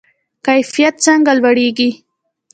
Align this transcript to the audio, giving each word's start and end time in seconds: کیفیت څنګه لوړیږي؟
کیفیت 0.45 0.95
څنګه 1.05 1.31
لوړیږي؟ 1.39 1.89